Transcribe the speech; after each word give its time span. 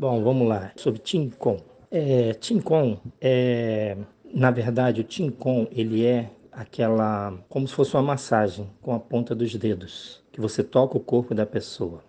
Bom, 0.00 0.22
vamos 0.22 0.48
lá. 0.48 0.72
Sobre 0.76 0.98
Tincon. 0.98 1.58
É, 1.90 2.32
Tincon 2.32 2.96
é, 3.20 3.98
na 4.32 4.50
verdade, 4.50 5.02
o 5.02 5.04
Tincon 5.04 5.66
ele 5.70 6.06
é 6.06 6.30
aquela 6.50 7.34
como 7.50 7.68
se 7.68 7.74
fosse 7.74 7.92
uma 7.94 8.02
massagem 8.02 8.66
com 8.80 8.94
a 8.94 8.98
ponta 8.98 9.34
dos 9.34 9.54
dedos, 9.54 10.22
que 10.32 10.40
você 10.40 10.64
toca 10.64 10.96
o 10.96 11.00
corpo 11.00 11.34
da 11.34 11.44
pessoa. 11.44 12.02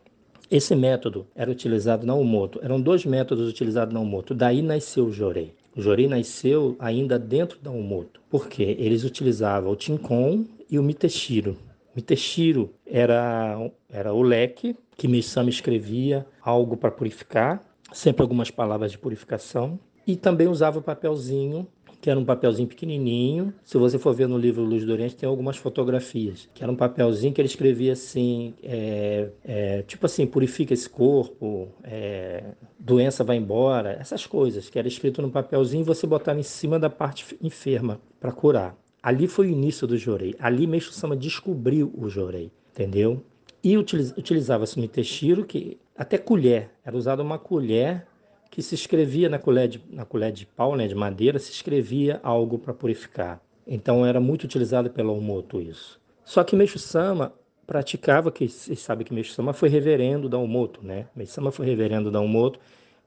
Esse 0.49 0.73
método 0.73 1.27
era 1.35 1.51
utilizado 1.51 2.07
na 2.07 2.15
Umoto. 2.15 2.61
Eram 2.63 2.79
dois 2.79 3.05
métodos 3.05 3.49
utilizados 3.49 3.93
na 3.93 3.99
Umoto. 3.99 4.33
Daí 4.33 4.61
nasceu 4.61 5.07
o 5.07 5.11
Jorei. 5.11 5.53
O 5.75 5.81
Jorei 5.81 6.07
nasceu 6.07 6.77
ainda 6.79 7.19
dentro 7.19 7.59
da 7.59 7.71
Umoto. 7.71 8.21
porque 8.29 8.63
Eles 8.63 9.03
utilizavam 9.03 9.69
o 9.69 9.75
Tincon 9.75 10.45
e 10.69 10.79
o 10.79 10.83
Miteshiro. 10.83 11.57
Miteshiro 11.93 12.73
era, 12.85 13.69
era 13.89 14.13
o 14.13 14.21
leque 14.21 14.77
que 14.95 15.09
Misama 15.09 15.49
escrevia 15.49 16.25
algo 16.41 16.77
para 16.77 16.89
purificar, 16.89 17.61
sempre 17.91 18.21
algumas 18.21 18.51
palavras 18.51 18.91
de 18.91 18.97
purificação. 18.97 19.79
E 20.05 20.15
também 20.15 20.47
usava 20.47 20.79
o 20.79 20.81
papelzinho 20.81 21.67
que 22.01 22.09
era 22.09 22.19
um 22.19 22.25
papelzinho 22.25 22.67
pequenininho. 22.67 23.53
Se 23.63 23.77
você 23.77 23.99
for 23.99 24.13
ver 24.13 24.27
no 24.27 24.37
livro 24.37 24.63
Luz 24.63 24.83
do 24.83 24.91
Oriente, 24.91 25.15
tem 25.15 25.29
algumas 25.29 25.57
fotografias, 25.57 26.49
que 26.53 26.63
era 26.63 26.71
um 26.71 26.75
papelzinho 26.75 27.31
que 27.31 27.39
ele 27.39 27.47
escrevia 27.47 27.93
assim, 27.93 28.55
é, 28.63 29.29
é, 29.43 29.81
tipo 29.83 30.07
assim, 30.07 30.25
purifica 30.25 30.73
esse 30.73 30.89
corpo, 30.89 31.69
é, 31.83 32.43
doença 32.79 33.23
vai 33.23 33.37
embora, 33.37 33.91
essas 33.99 34.25
coisas, 34.25 34.67
que 34.67 34.79
era 34.79 34.87
escrito 34.87 35.21
no 35.21 35.29
papelzinho 35.29 35.81
e 35.81 35.85
você 35.85 36.07
botava 36.07 36.39
em 36.39 36.43
cima 36.43 36.79
da 36.79 36.89
parte 36.89 37.37
enferma 37.39 38.01
para 38.19 38.31
curar. 38.31 38.75
Ali 39.03 39.27
foi 39.27 39.47
o 39.47 39.51
início 39.51 39.85
do 39.85 39.97
Jorei. 39.97 40.35
Ali 40.39 40.65
Meixo 40.65 40.91
Sama 40.91 41.15
descobriu 41.15 41.91
o 41.95 42.09
Jorei, 42.09 42.51
entendeu? 42.71 43.23
E 43.63 43.77
utilizava-se 43.77 44.77
no 44.79 44.85
intestino 44.85 45.45
que 45.45 45.77
até 45.95 46.17
colher, 46.17 46.71
era 46.83 46.97
usada 46.97 47.21
uma 47.21 47.37
colher 47.37 48.07
que 48.49 48.61
se 48.61 48.75
escrevia 48.75 49.29
na 49.29 49.39
colher 49.39 49.67
de, 49.67 49.81
na 49.89 50.03
colher 50.03 50.31
de 50.31 50.45
pau, 50.45 50.75
né, 50.75 50.87
de 50.87 50.95
madeira, 50.95 51.39
se 51.39 51.51
escrevia 51.51 52.19
algo 52.23 52.57
para 52.59 52.73
purificar. 52.73 53.39
Então 53.65 54.05
era 54.05 54.19
muito 54.19 54.43
utilizado 54.43 54.89
pelo 54.89 55.15
Omoto 55.15 55.61
isso. 55.61 56.01
Só 56.25 56.43
que 56.43 56.55
Meixo 56.55 56.79
Sama 56.79 57.33
praticava, 57.65 58.31
que 58.31 58.49
vocês 58.49 58.79
sabem 58.79 59.05
que 59.05 59.13
Meixo 59.13 59.31
Sama 59.31 59.53
foi 59.53 59.69
reverendo 59.69 60.27
da 60.27 60.37
Omoto, 60.37 60.85
né? 60.85 61.07
Meixo 61.15 61.33
Sama 61.33 61.51
foi 61.51 61.65
reverendo 61.65 62.11
da 62.11 62.19
Omoto 62.19 62.59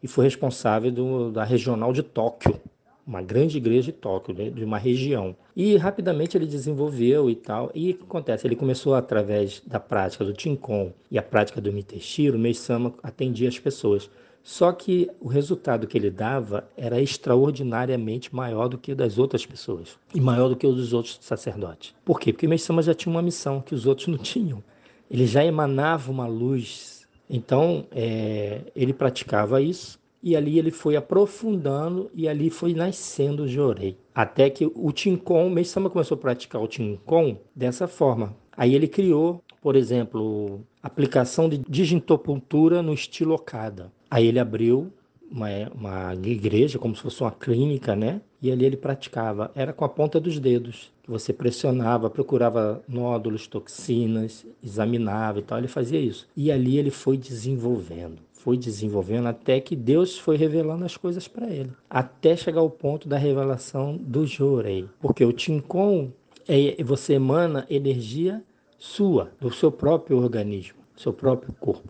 e 0.03 0.09
foi 0.09 0.25
responsável 0.25 0.91
do, 0.91 1.31
da 1.31 1.45
regional 1.45 1.93
de 1.93 2.03
Tóquio, 2.03 2.59
uma 3.07 3.23
grande 3.23 3.59
igreja 3.59 3.93
de 3.93 3.93
Tóquio, 3.93 4.35
né, 4.35 4.51
de 4.51 4.65
uma 4.65 4.79
região. 4.79 5.37
E 5.55 5.77
rapidamente 5.77 6.37
ele 6.37 6.47
desenvolveu 6.47 7.29
e 7.29 7.35
tal. 7.35 7.71
E 7.75 7.91
o 7.91 7.95
que 7.95 8.03
acontece? 8.03 8.47
Ele 8.47 8.57
começou 8.57 8.95
através 8.95 9.63
da 9.67 9.79
prática 9.79 10.25
do 10.25 10.33
Tinkon 10.33 10.93
e 11.11 11.19
a 11.19 11.23
prática 11.23 11.61
do 11.61 11.73
Miteshiro, 11.73 12.39
Meixo 12.39 12.61
Sama 12.61 12.95
atendia 13.03 13.49
as 13.49 13.59
pessoas. 13.59 14.11
Só 14.43 14.73
que 14.73 15.11
o 15.21 15.29
resultado 15.29 15.87
que 15.87 15.97
ele 15.97 16.11
dava 16.11 16.69
era 16.77 17.01
extraordinariamente 17.01 18.35
maior 18.35 18.69
do 18.69 18.77
que 18.77 18.93
o 18.93 18.97
das 18.97 19.17
outras 19.17 19.47
pessoas 19.47 19.99
e 20.15 20.21
maior 20.21 20.49
do 20.49 20.57
que 20.57 20.67
o 20.67 20.73
dos 20.73 20.93
outros 20.93 21.19
sacerdotes. 21.23 21.95
Por 22.05 22.21
quê? 22.21 22.31
Porque 22.31 22.47
Meixama 22.47 22.83
já 22.83 22.95
tinha 22.95 23.11
uma 23.11 23.23
missão 23.23 23.63
que 23.63 23.75
os 23.75 23.87
outros 23.87 24.07
não 24.07 24.19
tinham. 24.19 24.63
Ele 25.11 25.27
já 25.27 25.43
emanava 25.45 26.11
uma 26.11 26.27
luz. 26.27 27.07
Então, 27.29 27.87
é, 27.91 28.61
ele 28.77 28.93
praticava 28.93 29.63
isso 29.63 29.99
e 30.25 30.35
ali 30.35 30.59
ele 30.59 30.71
foi 30.71 30.97
aprofundando 30.97 32.11
e 32.15 32.27
ali 32.27 32.49
foi 32.49 32.73
nascendo 32.73 33.43
o 33.43 33.49
Jorei. 33.49 33.99
Até 34.15 34.49
que 34.49 34.65
o 34.75 34.91
Tinkon, 34.91 35.51
Meixama 35.51 35.91
começou 35.91 36.15
a 36.17 36.19
praticar 36.19 36.63
o 36.63 36.67
Tinkon 36.67 37.37
dessa 37.55 37.87
forma. 37.87 38.35
Aí 38.57 38.75
ele 38.75 38.89
criou, 38.89 39.45
por 39.61 39.77
exemplo, 39.77 40.63
aplicação 40.83 41.47
de 41.47 41.59
digitopuntura 41.69 42.81
no 42.81 42.95
estilo 42.95 43.35
Okada. 43.35 43.93
Aí 44.11 44.27
ele 44.27 44.39
abriu 44.39 44.91
uma, 45.31 45.49
uma 45.75 46.15
igreja, 46.25 46.79
como 46.79 46.97
se 46.97 47.03
fosse 47.03 47.21
uma 47.21 47.31
clínica, 47.31 47.95
né? 47.95 48.23
E 48.41 48.51
ali 48.51 48.65
ele 48.65 48.79
praticava. 48.79 49.51
Era 49.55 49.75
com 49.75 49.85
a 49.85 49.89
ponta 49.91 50.19
dos 50.19 50.39
dedos, 50.39 50.91
você 51.07 51.35
pressionava, 51.35 52.09
procurava 52.09 52.83
nódulos, 52.89 53.47
toxinas, 53.47 54.47
examinava 54.63 55.41
e 55.41 55.43
tal. 55.43 55.59
Ele 55.59 55.69
fazia 55.69 56.01
isso. 56.01 56.27
E 56.35 56.51
ali 56.51 56.79
ele 56.79 56.91
foi 56.91 57.19
desenvolvendo 57.19 58.23
foi 58.45 58.59
desenvolvendo 58.59 59.27
até 59.27 59.59
que 59.59 59.75
Deus 59.75 60.19
foi 60.19 60.37
revelando 60.37 60.85
as 60.85 60.99
coisas 60.99 61.27
para 61.27 61.49
ele, 61.49 61.73
até 61.89 62.37
chegar 62.37 62.61
ao 62.61 62.69
ponto 62.69 63.09
da 63.09 63.17
revelação 63.17 63.97
do 63.97 64.27
Jorei. 64.27 64.87
Porque 65.01 65.25
o 65.25 65.33
Tinkon 65.33 66.13
é 66.47 66.83
você 66.85 67.15
emana 67.15 67.67
energia 67.71 68.45
sua, 68.77 69.31
do 69.41 69.51
seu 69.51 69.73
próprio 69.73 70.19
organismo, 70.19 70.77
seu 70.95 71.11
próprio 71.11 71.55
corpo. 71.55 71.89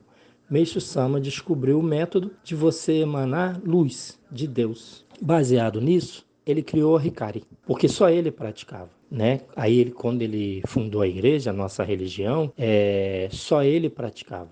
Meixo 0.49 0.81
Sama 0.81 1.21
descobriu 1.21 1.81
o 1.81 1.83
método 1.83 2.31
de 2.45 2.55
você 2.55 3.01
emanar 3.01 3.61
luz 3.65 4.21
de 4.31 4.47
Deus. 4.47 5.05
Baseado 5.21 5.81
nisso, 5.81 6.25
ele 6.47 6.63
criou 6.63 6.97
a 6.97 7.05
Hikari, 7.05 7.43
porque 7.67 7.89
só 7.89 8.09
ele 8.09 8.31
praticava. 8.31 8.91
Né? 9.11 9.41
Aí 9.57 9.79
ele, 9.79 9.91
quando 9.91 10.23
ele 10.23 10.63
fundou 10.67 11.03
a 11.03 11.09
igreja, 11.09 11.51
a 11.51 11.53
nossa 11.53 11.83
religião, 11.83 12.53
é, 12.57 13.29
só 13.33 13.65
ele 13.65 13.91
praticava 13.91 14.51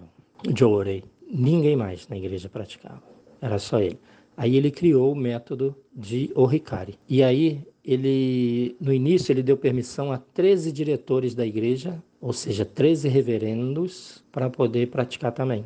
Jorei. 0.56 1.04
Ninguém 1.32 1.76
mais 1.76 2.06
na 2.08 2.16
igreja 2.16 2.48
praticava. 2.48 3.02
Era 3.40 3.58
só 3.58 3.80
ele. 3.80 3.98
Aí 4.36 4.56
ele 4.56 4.70
criou 4.70 5.12
o 5.12 5.16
método 5.16 5.74
de 5.94 6.30
Orikari. 6.34 6.98
E 7.08 7.22
aí 7.22 7.66
ele, 7.84 8.76
no 8.78 8.92
início, 8.92 9.32
ele 9.32 9.42
deu 9.42 9.56
permissão 9.56 10.12
a 10.12 10.18
13 10.18 10.70
diretores 10.70 11.34
da 11.34 11.46
igreja 11.46 12.00
ou 12.22 12.32
seja, 12.32 12.64
13 12.64 13.08
reverendos 13.08 14.22
para 14.30 14.48
poder 14.48 14.86
praticar 14.86 15.32
também. 15.32 15.64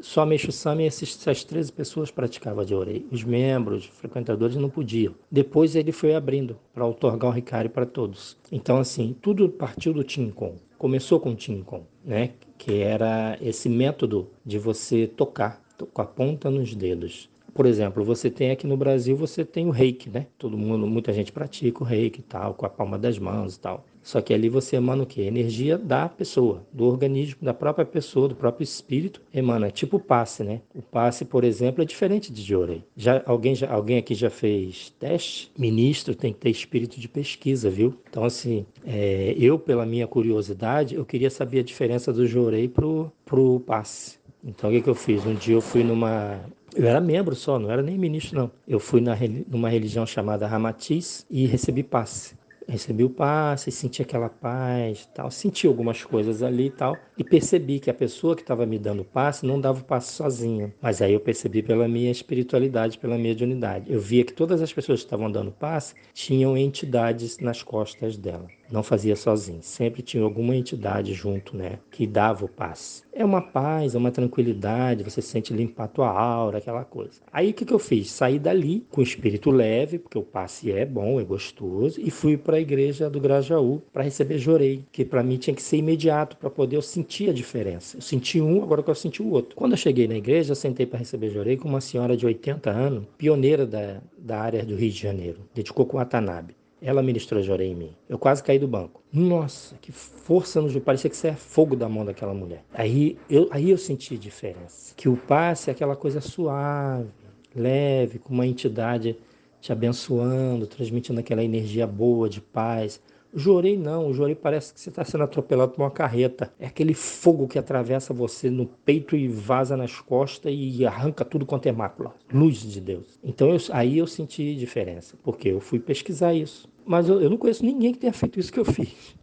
Só 0.00 0.26
Meixo 0.26 0.50
Sama 0.50 0.82
e 0.82 0.86
essas 0.86 1.44
13 1.44 1.70
pessoas 1.70 2.10
praticavam 2.10 2.64
de 2.64 2.74
orei. 2.74 3.06
Os 3.12 3.22
membros, 3.22 3.84
os 3.84 3.90
frequentadores 3.98 4.56
não 4.56 4.68
podiam. 4.68 5.14
Depois 5.30 5.76
ele 5.76 5.92
foi 5.92 6.16
abrindo 6.16 6.58
para 6.74 6.84
otorgar 6.84 7.30
o 7.30 7.32
Ricari 7.32 7.68
para 7.68 7.86
todos. 7.86 8.36
Então, 8.50 8.78
assim, 8.78 9.14
tudo 9.22 9.48
partiu 9.48 9.94
do 9.94 10.02
Tinkon. 10.02 10.56
Começou 10.82 11.20
com 11.20 11.30
o 11.30 11.36
Tinkon, 11.36 11.86
né? 12.04 12.30
que 12.58 12.82
era 12.82 13.38
esse 13.40 13.68
método 13.68 14.28
de 14.44 14.58
você 14.58 15.06
tocar 15.06 15.62
com 15.92 16.02
a 16.02 16.04
ponta 16.04 16.50
nos 16.50 16.74
dedos. 16.74 17.30
Por 17.54 17.66
exemplo, 17.66 18.02
você 18.02 18.28
tem 18.28 18.50
aqui 18.50 18.66
no 18.66 18.76
Brasil, 18.76 19.16
você 19.16 19.44
tem 19.44 19.64
o 19.64 19.70
reiki, 19.70 20.10
né? 20.10 20.26
Todo 20.36 20.58
mundo, 20.58 20.84
muita 20.84 21.12
gente 21.12 21.30
pratica 21.30 21.84
o 21.84 21.86
reiki 21.86 22.18
e 22.18 22.24
tal, 22.24 22.54
com 22.54 22.66
a 22.66 22.68
palma 22.68 22.98
das 22.98 23.16
mãos 23.16 23.54
e 23.54 23.60
tal. 23.60 23.84
Só 24.02 24.20
que 24.20 24.34
ali 24.34 24.48
você 24.48 24.76
emana 24.76 25.04
o 25.04 25.06
quê? 25.06 25.22
Energia 25.22 25.78
da 25.78 26.08
pessoa, 26.08 26.66
do 26.72 26.84
organismo, 26.84 27.38
da 27.40 27.54
própria 27.54 27.84
pessoa, 27.84 28.28
do 28.28 28.34
próprio 28.34 28.64
espírito. 28.64 29.22
Emana, 29.32 29.70
tipo 29.70 29.98
passe, 29.98 30.42
né? 30.42 30.60
O 30.74 30.82
passe, 30.82 31.24
por 31.24 31.44
exemplo, 31.44 31.82
é 31.82 31.86
diferente 31.86 32.32
de 32.32 32.42
Jorei. 32.42 32.82
Já 32.96 33.22
alguém, 33.24 33.54
já, 33.54 33.70
alguém 33.72 33.98
aqui 33.98 34.14
já 34.14 34.28
fez 34.28 34.90
teste? 34.98 35.50
Ministro 35.56 36.14
tem 36.14 36.32
que 36.32 36.40
ter 36.40 36.50
espírito 36.50 36.98
de 36.98 37.08
pesquisa, 37.08 37.70
viu? 37.70 37.94
Então, 38.10 38.24
assim, 38.24 38.66
é, 38.84 39.34
eu, 39.38 39.58
pela 39.58 39.86
minha 39.86 40.06
curiosidade, 40.06 40.96
eu 40.96 41.04
queria 41.04 41.30
saber 41.30 41.60
a 41.60 41.62
diferença 41.62 42.12
do 42.12 42.26
Jorei 42.26 42.68
pro, 42.68 43.10
pro 43.24 43.60
passe. 43.60 44.18
Então, 44.44 44.70
o 44.70 44.72
que, 44.72 44.82
que 44.82 44.90
eu 44.90 44.94
fiz? 44.94 45.24
Um 45.24 45.34
dia 45.34 45.54
eu 45.54 45.60
fui 45.60 45.84
numa 45.84 46.40
eu 46.74 46.86
era 46.86 47.02
membro 47.02 47.34
só, 47.34 47.58
não 47.58 47.70
era 47.70 47.82
nem 47.82 47.98
ministro, 47.98 48.38
não. 48.38 48.50
Eu 48.66 48.80
fui 48.80 49.00
na, 49.00 49.14
numa 49.46 49.68
religião 49.68 50.06
chamada 50.06 50.46
Ramatiz 50.46 51.26
e 51.30 51.46
recebi 51.46 51.82
passe 51.82 52.34
recebi 52.68 53.04
o 53.04 53.10
passe, 53.10 53.70
senti 53.70 54.02
aquela 54.02 54.28
paz 54.28 55.08
tal, 55.14 55.30
senti 55.30 55.66
algumas 55.66 56.04
coisas 56.04 56.42
ali 56.42 56.66
e 56.66 56.70
tal, 56.70 56.96
e 57.16 57.24
percebi 57.24 57.80
que 57.80 57.90
a 57.90 57.94
pessoa 57.94 58.34
que 58.34 58.42
estava 58.42 58.64
me 58.66 58.78
dando 58.78 59.02
o 59.02 59.04
passe 59.04 59.44
não 59.46 59.60
dava 59.60 59.80
o 59.80 59.84
passe 59.84 60.12
sozinha, 60.12 60.74
mas 60.80 61.02
aí 61.02 61.12
eu 61.12 61.20
percebi 61.20 61.62
pela 61.62 61.88
minha 61.88 62.10
espiritualidade, 62.10 62.98
pela 62.98 63.16
minha 63.16 63.32
mediunidade. 63.32 63.90
Eu 63.92 64.00
via 64.00 64.24
que 64.24 64.32
todas 64.32 64.60
as 64.60 64.72
pessoas 64.72 65.00
que 65.00 65.06
estavam 65.06 65.30
dando 65.30 65.50
passe 65.50 65.94
tinham 66.12 66.56
entidades 66.56 67.38
nas 67.38 67.62
costas 67.62 68.16
dela 68.16 68.46
não 68.72 68.82
fazia 68.82 69.14
sozinho, 69.14 69.62
sempre 69.62 70.02
tinha 70.02 70.22
alguma 70.22 70.56
entidade 70.56 71.12
junto, 71.12 71.56
né, 71.56 71.78
que 71.90 72.06
dava 72.06 72.44
o 72.44 72.48
passe. 72.48 73.02
É 73.12 73.22
uma 73.22 73.42
paz, 73.42 73.94
é 73.94 73.98
uma 73.98 74.10
tranquilidade, 74.10 75.04
você 75.04 75.20
sente 75.20 75.52
limpar 75.52 75.84
a 75.84 75.88
tua 75.88 76.08
aura, 76.08 76.58
aquela 76.58 76.82
coisa. 76.82 77.20
Aí 77.30 77.50
o 77.50 77.54
que, 77.54 77.66
que 77.66 77.72
eu 77.72 77.78
fiz? 77.78 78.10
Saí 78.10 78.38
dali 78.38 78.86
com 78.90 79.00
o 79.02 79.04
espírito 79.04 79.50
leve, 79.50 79.98
porque 79.98 80.16
o 80.16 80.22
passe 80.22 80.72
é 80.72 80.86
bom, 80.86 81.20
é 81.20 81.24
gostoso, 81.24 82.00
e 82.00 82.10
fui 82.10 82.38
para 82.38 82.56
a 82.56 82.60
igreja 82.60 83.10
do 83.10 83.20
Grajaú 83.20 83.82
para 83.92 84.02
receber 84.02 84.38
Jorei, 84.38 84.86
que 84.90 85.04
para 85.04 85.22
mim 85.22 85.36
tinha 85.36 85.54
que 85.54 85.62
ser 85.62 85.76
imediato 85.76 86.38
para 86.38 86.48
poder 86.48 86.76
eu 86.76 86.82
sentir 86.82 87.28
a 87.28 87.34
diferença. 87.34 87.98
Eu 87.98 88.02
senti 88.02 88.40
um, 88.40 88.62
agora 88.62 88.82
que 88.82 88.90
eu 88.90 88.94
senti 88.94 89.22
o 89.22 89.30
outro. 89.30 89.54
Quando 89.54 89.72
eu 89.72 89.78
cheguei 89.78 90.08
na 90.08 90.16
igreja, 90.16 90.52
eu 90.52 90.56
sentei 90.56 90.86
para 90.86 90.98
receber 90.98 91.28
Jorei 91.28 91.58
com 91.58 91.68
uma 91.68 91.82
senhora 91.82 92.16
de 92.16 92.24
80 92.24 92.70
anos, 92.70 93.04
pioneira 93.18 93.66
da, 93.66 94.00
da 94.16 94.40
área 94.40 94.64
do 94.64 94.74
Rio 94.74 94.90
de 94.90 94.98
Janeiro, 94.98 95.40
dedicou 95.54 95.84
com 95.84 95.98
Watanabe. 95.98 96.61
Ela 96.82 97.02
ministrou 97.02 97.40
Jorei 97.42 97.70
em 97.70 97.74
mim. 97.74 97.96
Eu 98.08 98.18
quase 98.18 98.42
caí 98.42 98.58
do 98.58 98.66
banco. 98.66 99.02
Nossa, 99.12 99.76
que 99.80 99.92
força 99.92 100.60
no 100.60 100.80
Parecia 100.80 101.08
que 101.08 101.16
saia 101.16 101.34
fogo 101.34 101.76
da 101.76 101.88
mão 101.88 102.04
daquela 102.04 102.34
mulher. 102.34 102.64
Aí 102.74 103.16
eu, 103.30 103.48
aí 103.52 103.70
eu 103.70 103.78
senti 103.78 104.18
diferença. 104.18 104.92
Que 104.96 105.08
o 105.08 105.16
passe 105.16 105.70
é 105.70 105.72
aquela 105.72 105.94
coisa 105.94 106.20
suave, 106.20 107.08
leve, 107.54 108.18
com 108.18 108.34
uma 108.34 108.46
entidade 108.46 109.16
te 109.60 109.70
abençoando, 109.70 110.66
transmitindo 110.66 111.20
aquela 111.20 111.44
energia 111.44 111.86
boa 111.86 112.28
de 112.28 112.40
paz. 112.40 113.00
O 113.32 113.38
jorei 113.38 113.78
não, 113.78 114.08
o 114.08 114.12
jorei 114.12 114.34
parece 114.34 114.74
que 114.74 114.80
você 114.80 114.90
está 114.90 115.04
sendo 115.04 115.24
atropelado 115.24 115.72
por 115.72 115.82
uma 115.82 115.90
carreta. 115.90 116.52
É 116.58 116.66
aquele 116.66 116.92
fogo 116.92 117.48
que 117.48 117.58
atravessa 117.58 118.12
você 118.12 118.50
no 118.50 118.66
peito 118.66 119.16
e 119.16 119.26
vaza 119.26 119.74
nas 119.74 119.98
costas 120.00 120.52
e 120.54 120.84
arranca 120.84 121.24
tudo 121.24 121.46
quanto 121.46 121.66
é 121.66 121.72
mácula. 121.72 122.14
Luz 122.30 122.56
de 122.56 122.80
Deus. 122.80 123.18
Então 123.24 123.48
eu, 123.48 123.56
aí 123.70 123.96
eu 123.96 124.06
senti 124.06 124.54
diferença, 124.54 125.16
porque 125.22 125.48
eu 125.48 125.60
fui 125.60 125.78
pesquisar 125.78 126.34
isso. 126.34 126.68
Mas 126.84 127.08
eu, 127.08 127.20
eu 127.20 127.30
não 127.30 127.36
conheço 127.36 127.64
ninguém 127.64 127.92
que 127.92 127.98
tenha 127.98 128.12
feito 128.12 128.38
isso 128.38 128.52
que 128.52 128.60
eu 128.60 128.64
fiz. 128.64 129.14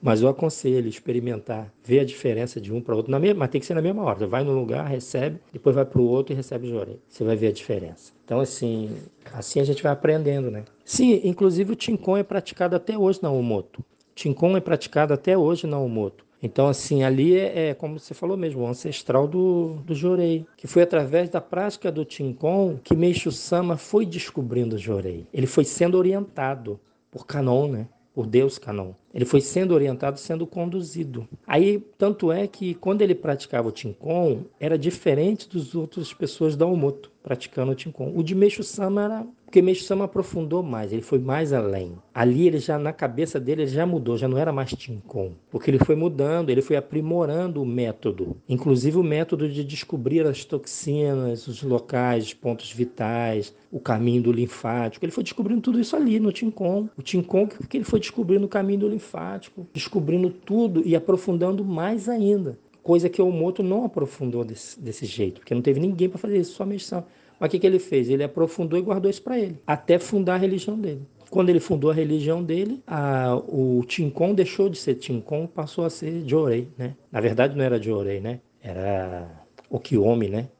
Mas 0.00 0.20
eu 0.20 0.28
aconselho 0.28 0.88
experimentar, 0.88 1.72
ver 1.84 2.00
a 2.00 2.04
diferença 2.04 2.60
de 2.60 2.72
um 2.72 2.80
para 2.80 2.96
outro, 2.96 3.12
na 3.12 3.20
mesma, 3.20 3.38
mas 3.38 3.50
tem 3.50 3.60
que 3.60 3.66
ser 3.66 3.74
na 3.74 3.80
mesma 3.80 4.02
hora. 4.02 4.26
Vai 4.26 4.42
no 4.42 4.52
lugar, 4.52 4.84
recebe, 4.84 5.38
depois 5.52 5.76
vai 5.76 5.84
para 5.84 6.00
o 6.00 6.04
outro 6.04 6.32
e 6.32 6.36
recebe 6.36 6.68
jorei. 6.68 6.98
Você 7.08 7.22
vai 7.22 7.36
ver 7.36 7.46
a 7.46 7.52
diferença. 7.52 8.12
Então, 8.24 8.40
assim, 8.40 8.90
assim 9.32 9.60
a 9.60 9.64
gente 9.64 9.80
vai 9.80 9.92
aprendendo, 9.92 10.50
né? 10.50 10.64
Sim, 10.84 11.20
inclusive 11.22 11.72
o 11.72 11.76
Tinkon 11.76 12.16
é 12.16 12.24
praticado 12.24 12.74
até 12.74 12.98
hoje 12.98 13.20
na 13.22 13.30
Umoto. 13.30 13.84
Tinkon 14.12 14.56
é 14.56 14.60
praticado 14.60 15.14
até 15.14 15.38
hoje 15.38 15.68
na 15.68 15.78
Umoto. 15.78 16.26
Então, 16.42 16.66
assim, 16.66 17.04
ali 17.04 17.36
é, 17.36 17.68
é, 17.68 17.74
como 17.74 17.98
você 17.98 18.14
falou 18.14 18.36
mesmo, 18.36 18.62
o 18.62 18.66
ancestral 18.66 19.28
do, 19.28 19.76
do 19.84 19.94
Jorei, 19.94 20.44
que 20.56 20.66
foi 20.66 20.82
através 20.82 21.30
da 21.30 21.40
prática 21.40 21.92
do 21.92 22.04
Tinkon 22.04 22.78
que 22.82 22.96
Meixo 22.96 23.30
Sama 23.30 23.76
foi 23.76 24.04
descobrindo 24.04 24.76
o 24.76 24.78
Jorei. 24.78 25.26
Ele 25.32 25.46
foi 25.46 25.64
sendo 25.64 25.96
orientado 25.96 26.80
por 27.10 27.26
Kanon, 27.26 27.68
né? 27.68 27.86
por 28.14 28.26
Deus 28.26 28.58
Canon. 28.58 28.92
Ele 29.12 29.24
foi 29.24 29.40
sendo 29.40 29.72
orientado, 29.72 30.18
sendo 30.18 30.46
conduzido. 30.46 31.28
Aí, 31.46 31.82
tanto 31.98 32.30
é 32.30 32.46
que 32.46 32.74
quando 32.74 33.02
ele 33.02 33.14
praticava 33.14 33.68
o 33.68 33.72
Tinkon, 33.72 34.44
era 34.60 34.78
diferente 34.78 35.48
dos 35.48 35.74
outras 35.74 36.12
pessoas 36.12 36.56
da 36.56 36.66
Omoto 36.66 37.10
praticando 37.22 37.72
o 37.72 37.74
Tinkon. 37.74 38.12
O 38.14 38.22
de 38.22 38.34
Meixo 38.34 38.62
Sama 38.62 39.04
era 39.04 39.26
porque 39.52 39.60
Meixo 39.60 39.84
Sama 39.84 40.06
aprofundou 40.06 40.62
mais, 40.62 40.94
ele 40.94 41.02
foi 41.02 41.18
mais 41.18 41.52
além. 41.52 41.92
Ali 42.14 42.46
ele 42.46 42.58
já 42.58 42.78
na 42.78 42.90
cabeça 42.90 43.38
dele 43.38 43.64
ele 43.64 43.70
já 43.70 43.84
mudou, 43.84 44.16
já 44.16 44.26
não 44.26 44.38
era 44.38 44.50
mais 44.50 44.70
Tinkon, 44.70 45.32
porque 45.50 45.70
ele 45.70 45.78
foi 45.78 45.94
mudando, 45.94 46.48
ele 46.48 46.62
foi 46.62 46.74
aprimorando 46.74 47.60
o 47.60 47.66
método, 47.66 48.34
inclusive 48.48 48.96
o 48.96 49.02
método 49.02 49.46
de 49.50 49.62
descobrir 49.62 50.26
as 50.26 50.42
toxinas, 50.42 51.46
os 51.46 51.62
locais, 51.62 52.24
os 52.24 52.32
pontos 52.32 52.72
vitais, 52.72 53.54
o 53.70 53.78
caminho 53.78 54.22
do 54.22 54.32
linfático. 54.32 55.04
Ele 55.04 55.12
foi 55.12 55.22
descobrindo 55.22 55.60
tudo 55.60 55.78
isso 55.78 55.94
ali 55.94 56.18
no 56.18 56.32
Tinkon. 56.32 56.88
O 56.96 57.02
Tinkon 57.02 57.46
que 57.46 57.76
ele 57.76 57.84
foi 57.84 58.00
descobrindo 58.00 58.46
o 58.46 58.48
caminho 58.48 58.80
do 58.80 58.88
linfático, 58.88 59.66
descobrindo 59.74 60.30
tudo 60.30 60.82
e 60.82 60.96
aprofundando 60.96 61.62
mais 61.62 62.08
ainda 62.08 62.58
coisa 62.82 63.08
que 63.08 63.22
o 63.22 63.30
Moto 63.30 63.62
não 63.62 63.84
aprofundou 63.84 64.44
desse, 64.44 64.80
desse 64.80 65.06
jeito, 65.06 65.40
porque 65.40 65.54
não 65.54 65.62
teve 65.62 65.78
ninguém 65.78 66.08
para 66.08 66.18
fazer 66.18 66.38
isso, 66.38 66.54
só 66.54 66.66
Meixo 66.66 66.86
Sama. 66.86 67.06
Mas 67.42 67.48
o 67.48 67.50
que, 67.50 67.58
que 67.58 67.66
ele 67.66 67.80
fez? 67.80 68.08
Ele 68.08 68.22
aprofundou 68.22 68.78
e 68.78 68.82
guardou 68.82 69.10
isso 69.10 69.20
para 69.20 69.36
ele, 69.36 69.58
até 69.66 69.98
fundar 69.98 70.34
a 70.34 70.38
religião 70.38 70.78
dele. 70.78 71.02
Quando 71.28 71.48
ele 71.48 71.58
fundou 71.58 71.90
a 71.90 71.92
religião 71.92 72.40
dele, 72.40 72.80
a, 72.86 73.34
o 73.34 73.82
Tinkon 73.84 74.32
deixou 74.32 74.68
de 74.68 74.78
ser 74.78 74.94
Tinkon, 74.94 75.48
passou 75.48 75.84
a 75.84 75.90
ser 75.90 76.22
Jorei, 76.24 76.68
né? 76.78 76.94
Na 77.10 77.20
verdade 77.20 77.56
não 77.56 77.64
era 77.64 77.82
Jorei, 77.82 78.20
né? 78.20 78.38
Era 78.62 79.28
Okiomi, 79.68 80.28
né? 80.28 80.50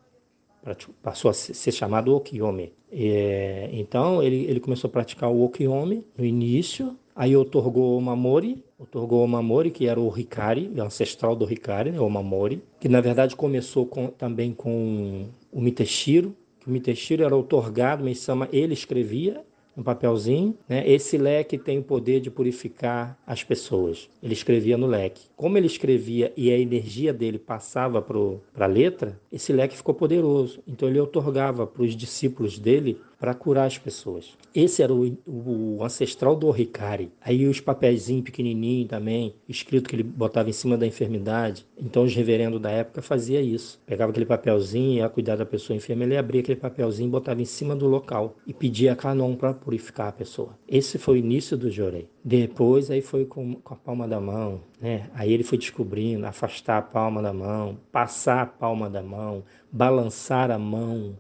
Passou 1.00 1.31
a 1.31 1.34
ser 1.34 1.70
chamado 1.70 2.17
Okiomi. 2.17 2.73
É, 2.90 3.70
então 3.73 4.20
ele, 4.20 4.44
ele 4.46 4.58
começou 4.58 4.88
a 4.88 4.90
praticar 4.90 5.31
o 5.31 5.44
Okiomi 5.44 6.05
no 6.19 6.25
início, 6.25 6.96
aí 7.14 7.37
otorgou 7.37 7.96
o 7.96 8.02
Mamori, 8.02 8.64
otorgou 8.76 9.25
o 9.25 9.29
Mamori, 9.29 9.70
que 9.70 9.87
era 9.87 10.00
o 10.00 10.12
Hikari, 10.19 10.69
o 10.76 10.82
ancestral 10.82 11.37
do 11.37 11.49
Hikari, 11.49 11.93
né, 11.93 12.00
o 12.00 12.11
Mamori, 12.11 12.61
que 12.81 12.88
na 12.88 13.00
verdade 13.00 13.37
começou 13.37 13.87
com, 13.87 14.08
também 14.08 14.52
com 14.52 15.29
o 15.52 15.61
Miteshiro, 15.61 16.34
que 16.62 16.69
o 16.69 16.73
Miteshiro 16.73 17.25
era 17.25 17.37
otorgado, 17.37 18.05
Meisama, 18.05 18.49
ele 18.53 18.73
escrevia 18.73 19.44
um 19.76 19.82
papelzinho, 19.82 20.56
né? 20.69 20.87
Esse 20.88 21.17
leque 21.17 21.56
tem 21.59 21.79
o 21.79 21.82
poder 21.82 22.20
de 22.20 22.31
purificar 22.31 23.19
as 23.26 23.43
pessoas. 23.43 24.09
Ele 24.23 24.35
escrevia 24.35 24.76
no 24.76 24.87
leque. 24.87 25.23
Como 25.35 25.56
ele 25.56 25.67
escrevia 25.67 26.32
e 26.37 26.53
a 26.53 26.59
energia 26.59 27.12
dele 27.12 27.38
passava 27.38 28.00
para 28.03 28.64
a 28.64 28.67
letra, 28.67 29.19
esse 29.32 29.53
leque 29.53 29.76
ficou 29.76 29.94
poderoso. 29.94 30.62
Então 30.69 30.88
ele 30.88 31.00
otorgava 31.00 31.67
para 31.67 31.82
os 31.82 31.97
discípulos 31.97 32.59
dele 32.59 32.99
para 33.23 33.35
curar 33.35 33.69
as 33.69 33.79
pessoas. 33.79 34.37
Esse 34.53 34.83
era 34.83 34.93
o, 34.93 35.17
o, 35.25 35.79
ancestral 35.85 36.35
do 36.35 36.51
Ricari. 36.51 37.13
Aí 37.21 37.47
os 37.47 37.61
papeizinhos 37.61 38.25
pequenininhos 38.25 38.89
também, 38.89 39.37
escrito 39.49 39.89
que 39.89 39.95
ele 39.95 40.03
botava 40.03 40.51
em 40.51 40.53
cima 40.53 40.77
da 40.77 40.85
enfermidade. 40.85 41.65
Então 41.79 42.03
os 42.03 42.13
reverendos 42.13 42.61
da 42.61 42.73
época 42.73 43.01
fazia 43.01 43.41
isso. 43.41 43.81
Pegava 43.87 44.11
aquele 44.11 44.27
papelzinho, 44.27 44.99
ia 44.99 45.09
cuidar 45.09 45.37
da 45.37 45.47
pessoa 45.47 45.77
enferma, 45.77 46.03
ele 46.03 46.17
abria 46.17 46.41
aquele 46.41 46.59
papelzinho, 46.59 47.09
botava 47.09 47.41
em 47.41 47.45
cima 47.45 47.77
do 47.77 47.87
local 47.87 48.35
e 48.45 48.53
pedia 48.53 48.97
Canon 48.97 49.37
para 49.37 49.55
purificar 49.55 50.09
a 50.09 50.13
pessoa. 50.13 50.59
Esse 50.67 50.99
foi 50.99 51.15
o 51.15 51.19
início 51.19 51.57
do 51.57 51.71
Jorei. 51.71 52.09
Depois 52.25 52.91
aí 52.91 53.03
foi 53.03 53.25
com, 53.25 53.55
com 53.55 53.75
a 53.75 53.77
palma 53.77 54.09
da 54.09 54.21
mão, 54.21 54.63
né? 54.81 55.09
Aí 55.15 55.33
ele 55.33 55.45
foi 55.45 55.59
descobrindo 55.59 56.27
afastar 56.27 56.79
a 56.79 56.83
palma 56.83 57.23
da 57.23 57.33
mão, 57.33 57.79
passar 57.93 58.43
a 58.43 58.47
palma 58.47 58.91
da 58.91 59.01
mão, 59.01 59.45
balançar 59.71 60.51
a 60.51 60.59
mão, 60.59 61.15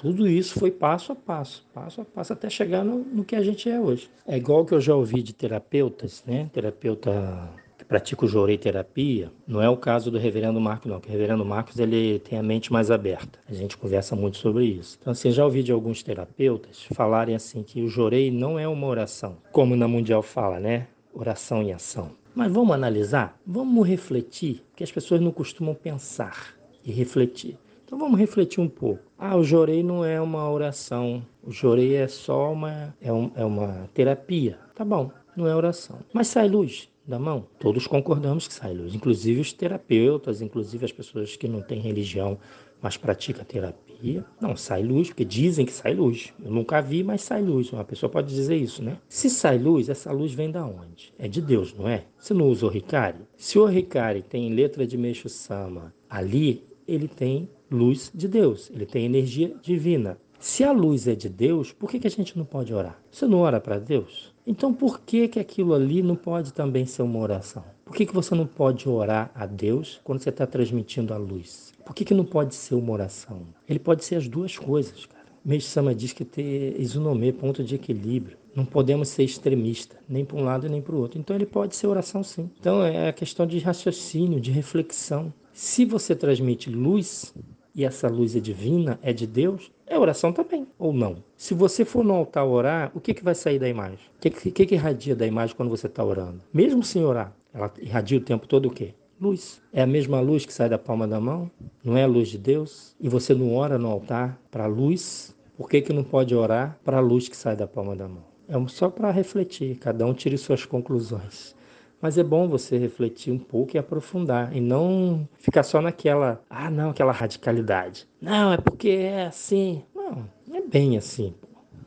tudo 0.00 0.26
isso 0.26 0.58
foi 0.58 0.70
passo 0.70 1.12
a 1.12 1.14
passo, 1.14 1.62
passo 1.74 2.00
a 2.00 2.04
passo, 2.06 2.32
até 2.32 2.48
chegar 2.48 2.82
no, 2.82 3.00
no 3.00 3.22
que 3.22 3.36
a 3.36 3.42
gente 3.42 3.68
é 3.68 3.78
hoje. 3.78 4.08
É 4.26 4.34
igual 4.34 4.64
que 4.64 4.72
eu 4.72 4.80
já 4.80 4.94
ouvi 4.94 5.22
de 5.22 5.34
terapeutas, 5.34 6.24
né? 6.26 6.48
Terapeuta 6.54 7.52
que 7.76 7.84
pratica 7.84 8.24
o 8.24 8.28
jorei 8.28 8.56
terapia, 8.56 9.30
não 9.46 9.60
é 9.60 9.68
o 9.68 9.76
caso 9.76 10.10
do 10.10 10.16
reverendo 10.16 10.58
Marcos, 10.58 10.90
não, 10.90 11.00
que 11.00 11.08
o 11.08 11.12
reverendo 11.12 11.44
Marcos 11.44 11.78
ele 11.78 12.18
tem 12.18 12.38
a 12.38 12.42
mente 12.42 12.72
mais 12.72 12.90
aberta. 12.90 13.38
A 13.46 13.52
gente 13.52 13.76
conversa 13.76 14.16
muito 14.16 14.38
sobre 14.38 14.64
isso. 14.64 14.96
Então, 14.98 15.10
assim, 15.10 15.30
já 15.30 15.44
ouvi 15.44 15.62
de 15.62 15.70
alguns 15.70 16.02
terapeutas 16.02 16.82
falarem 16.94 17.34
assim 17.34 17.62
que 17.62 17.82
o 17.82 17.88
jorei 17.88 18.30
não 18.30 18.58
é 18.58 18.66
uma 18.66 18.86
oração, 18.86 19.36
como 19.52 19.76
na 19.76 19.86
Mundial 19.86 20.22
fala, 20.22 20.58
né? 20.58 20.86
Oração 21.12 21.62
em 21.62 21.74
ação. 21.74 22.12
Mas 22.34 22.50
vamos 22.50 22.74
analisar? 22.74 23.38
Vamos 23.46 23.86
refletir, 23.86 24.64
que 24.74 24.82
as 24.82 24.90
pessoas 24.90 25.20
não 25.20 25.30
costumam 25.30 25.74
pensar 25.74 26.54
e 26.82 26.90
refletir. 26.90 27.58
Então 27.90 27.98
vamos 27.98 28.20
refletir 28.20 28.60
um 28.60 28.68
pouco. 28.68 29.02
Ah, 29.18 29.36
o 29.36 29.42
jorei 29.42 29.82
não 29.82 30.04
é 30.04 30.20
uma 30.20 30.48
oração. 30.48 31.26
O 31.42 31.50
jorei 31.50 31.96
é 31.96 32.06
só 32.06 32.52
uma, 32.52 32.94
é, 33.00 33.12
um, 33.12 33.32
é 33.34 33.44
uma 33.44 33.90
terapia. 33.92 34.60
Tá 34.76 34.84
bom, 34.84 35.10
não 35.36 35.44
é 35.48 35.56
oração. 35.56 35.98
Mas 36.12 36.28
sai 36.28 36.48
luz 36.48 36.88
da 37.04 37.18
mão? 37.18 37.48
Todos 37.58 37.88
concordamos 37.88 38.46
que 38.46 38.54
sai 38.54 38.74
luz. 38.74 38.94
Inclusive 38.94 39.40
os 39.40 39.52
terapeutas, 39.52 40.40
inclusive 40.40 40.84
as 40.84 40.92
pessoas 40.92 41.34
que 41.34 41.48
não 41.48 41.62
têm 41.62 41.80
religião, 41.80 42.38
mas 42.80 42.96
praticam 42.96 43.44
terapia. 43.44 44.24
Não, 44.40 44.54
sai 44.54 44.84
luz, 44.84 45.08
porque 45.08 45.24
dizem 45.24 45.66
que 45.66 45.72
sai 45.72 45.92
luz. 45.92 46.32
Eu 46.40 46.52
nunca 46.52 46.80
vi, 46.80 47.02
mas 47.02 47.22
sai 47.22 47.42
luz. 47.42 47.72
Uma 47.72 47.82
pessoa 47.82 48.08
pode 48.08 48.32
dizer 48.32 48.54
isso, 48.54 48.84
né? 48.84 48.98
Se 49.08 49.28
sai 49.28 49.58
luz, 49.58 49.88
essa 49.88 50.12
luz 50.12 50.32
vem 50.32 50.48
da 50.48 50.64
onde? 50.64 51.12
É 51.18 51.26
de 51.26 51.42
Deus, 51.42 51.74
não 51.74 51.88
é? 51.88 52.04
Você 52.16 52.32
não 52.32 52.46
usa 52.48 52.66
o 52.66 52.68
Ricari? 52.68 53.18
Se 53.36 53.58
o 53.58 53.64
Ricari 53.64 54.22
tem 54.22 54.54
letra 54.54 54.86
de 54.86 54.96
Meixo 54.96 55.28
Sama 55.28 55.92
ali, 56.08 56.62
ele 56.86 57.08
tem 57.08 57.48
luz 57.70 58.10
de 58.14 58.26
Deus, 58.26 58.70
ele 58.74 58.86
tem 58.86 59.04
energia 59.04 59.54
divina. 59.62 60.18
Se 60.38 60.64
a 60.64 60.72
luz 60.72 61.06
é 61.06 61.14
de 61.14 61.28
Deus, 61.28 61.70
por 61.70 61.90
que, 61.90 61.98
que 61.98 62.06
a 62.06 62.10
gente 62.10 62.36
não 62.36 62.46
pode 62.46 62.72
orar? 62.72 62.98
Você 63.10 63.26
não 63.26 63.40
ora 63.40 63.60
para 63.60 63.78
Deus? 63.78 64.34
Então 64.46 64.72
por 64.72 65.00
que, 65.00 65.28
que 65.28 65.38
aquilo 65.38 65.74
ali 65.74 66.02
não 66.02 66.16
pode 66.16 66.52
também 66.52 66.86
ser 66.86 67.02
uma 67.02 67.18
oração? 67.18 67.62
Por 67.84 67.94
que, 67.94 68.06
que 68.06 68.14
você 68.14 68.34
não 68.34 68.46
pode 68.46 68.88
orar 68.88 69.30
a 69.34 69.44
Deus 69.44 70.00
quando 70.02 70.20
você 70.20 70.30
está 70.30 70.46
transmitindo 70.46 71.12
a 71.12 71.18
luz? 71.18 71.72
Por 71.84 71.94
que, 71.94 72.04
que 72.04 72.14
não 72.14 72.24
pode 72.24 72.54
ser 72.54 72.74
uma 72.74 72.92
oração? 72.92 73.42
Ele 73.68 73.78
pode 73.78 74.04
ser 74.04 74.16
as 74.16 74.28
duas 74.28 74.56
coisas, 74.56 75.06
cara. 75.06 75.26
Meixo 75.44 75.68
Sama 75.68 75.94
diz 75.94 76.12
que 76.12 76.24
ter 76.24 76.80
isonomê, 76.80 77.32
ponto 77.32 77.62
de 77.62 77.74
equilíbrio. 77.74 78.38
Não 78.54 78.64
podemos 78.64 79.08
ser 79.08 79.24
extremistas, 79.24 79.98
nem 80.08 80.24
para 80.24 80.36
um 80.36 80.44
lado 80.44 80.68
nem 80.68 80.80
para 80.80 80.94
o 80.94 80.98
outro. 80.98 81.18
Então 81.18 81.36
ele 81.36 81.46
pode 81.46 81.76
ser 81.76 81.86
oração 81.86 82.22
sim. 82.22 82.50
Então 82.58 82.82
é 82.82 83.08
a 83.08 83.12
questão 83.12 83.46
de 83.46 83.58
raciocínio, 83.58 84.40
de 84.40 84.50
reflexão. 84.50 85.32
Se 85.52 85.84
você 85.84 86.14
transmite 86.14 86.70
luz, 86.70 87.34
e 87.74 87.84
essa 87.84 88.08
luz 88.08 88.34
é 88.36 88.40
divina, 88.40 88.98
é 89.02 89.12
de 89.12 89.26
Deus, 89.26 89.70
é 89.86 89.98
oração 89.98 90.32
também, 90.32 90.66
ou 90.78 90.92
não? 90.92 91.22
Se 91.36 91.54
você 91.54 91.84
for 91.84 92.04
no 92.04 92.14
altar 92.14 92.46
orar, 92.46 92.90
o 92.94 93.00
que, 93.00 93.14
que 93.14 93.24
vai 93.24 93.34
sair 93.34 93.58
da 93.58 93.68
imagem? 93.68 93.98
O 94.16 94.20
que, 94.20 94.30
que, 94.30 94.66
que 94.66 94.74
irradia 94.74 95.16
da 95.16 95.26
imagem 95.26 95.56
quando 95.56 95.68
você 95.68 95.86
está 95.86 96.04
orando? 96.04 96.40
Mesmo 96.52 96.82
sem 96.82 97.04
orar, 97.04 97.34
ela 97.52 97.72
irradia 97.80 98.18
o 98.18 98.22
tempo 98.22 98.46
todo 98.46 98.66
o 98.66 98.70
quê? 98.70 98.94
Luz. 99.20 99.60
É 99.72 99.82
a 99.82 99.86
mesma 99.86 100.20
luz 100.20 100.46
que 100.46 100.52
sai 100.52 100.68
da 100.68 100.78
palma 100.78 101.06
da 101.06 101.20
mão? 101.20 101.50
Não 101.84 101.96
é 101.96 102.04
a 102.04 102.06
luz 102.06 102.28
de 102.28 102.38
Deus? 102.38 102.96
E 102.98 103.08
você 103.08 103.34
não 103.34 103.54
ora 103.54 103.78
no 103.78 103.88
altar 103.88 104.40
para 104.50 104.64
a 104.64 104.68
luz? 104.68 105.36
Por 105.56 105.68
que, 105.68 105.82
que 105.82 105.92
não 105.92 106.02
pode 106.02 106.34
orar 106.34 106.78
para 106.82 106.96
a 106.96 107.00
luz 107.00 107.28
que 107.28 107.36
sai 107.36 107.54
da 107.54 107.66
palma 107.66 107.94
da 107.94 108.08
mão? 108.08 108.24
É 108.48 108.68
só 108.68 108.88
para 108.88 109.10
refletir, 109.10 109.76
cada 109.76 110.06
um 110.06 110.14
tire 110.14 110.38
suas 110.38 110.64
conclusões. 110.64 111.54
Mas 112.00 112.16
é 112.16 112.22
bom 112.22 112.48
você 112.48 112.78
refletir 112.78 113.32
um 113.32 113.38
pouco 113.38 113.76
e 113.76 113.78
aprofundar, 113.78 114.56
e 114.56 114.60
não 114.60 115.28
ficar 115.34 115.62
só 115.62 115.80
naquela, 115.82 116.42
ah, 116.48 116.70
não, 116.70 116.90
aquela 116.90 117.12
radicalidade. 117.12 118.08
Não, 118.20 118.52
é 118.52 118.56
porque 118.56 118.88
é 118.88 119.26
assim. 119.26 119.82
Não, 119.94 120.24
não 120.48 120.56
é 120.56 120.62
bem 120.62 120.96
assim. 120.96 121.34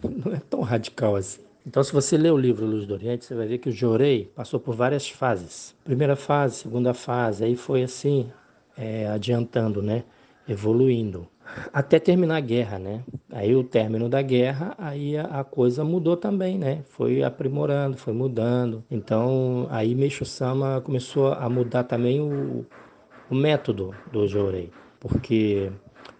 Não 0.03 0.33
é 0.33 0.39
tão 0.49 0.61
radical 0.61 1.15
assim. 1.15 1.41
Então, 1.65 1.81
se 1.81 1.93
você 1.93 2.17
ler 2.17 2.31
o 2.31 2.37
livro 2.37 2.65
Luz 2.65 2.85
do 2.85 2.93
Oriente, 2.93 3.25
você 3.25 3.33
vai 3.33 3.47
ver 3.47 3.57
que 3.57 3.69
o 3.69 3.71
Jorei 3.71 4.29
passou 4.35 4.59
por 4.59 4.75
várias 4.75 5.09
fases. 5.09 5.73
Primeira 5.83 6.15
fase, 6.15 6.57
segunda 6.57 6.93
fase, 6.93 7.45
aí 7.45 7.55
foi 7.55 7.83
assim, 7.83 8.29
é, 8.77 9.07
adiantando, 9.07 9.81
né? 9.81 10.03
Evoluindo. 10.47 11.25
Até 11.71 11.99
terminar 11.99 12.37
a 12.37 12.39
guerra, 12.39 12.79
né? 12.79 13.03
Aí 13.31 13.55
o 13.55 13.63
término 13.63 14.09
da 14.09 14.21
guerra, 14.21 14.75
aí 14.77 15.17
a, 15.17 15.25
a 15.25 15.43
coisa 15.43 15.83
mudou 15.83 16.17
também, 16.17 16.57
né? 16.57 16.81
Foi 16.89 17.23
aprimorando, 17.23 17.97
foi 17.97 18.13
mudando. 18.13 18.83
Então 18.89 19.67
aí 19.69 19.93
Meixo 19.95 20.25
Sama 20.25 20.81
começou 20.81 21.33
a 21.33 21.47
mudar 21.49 21.83
também 21.83 22.21
o, 22.21 22.65
o 23.29 23.35
método 23.35 23.93
do 24.11 24.27
Jorei, 24.27 24.71
porque, 24.99 25.71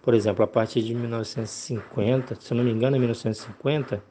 por 0.02 0.14
exemplo, 0.14 0.44
a 0.44 0.48
partir 0.48 0.82
de 0.82 0.94
1950, 0.94 2.36
se 2.40 2.54
não 2.54 2.64
me 2.64 2.72
engano, 2.72 2.96
em 2.96 3.00
1950 3.00 4.04